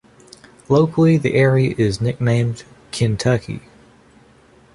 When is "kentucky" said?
2.91-3.61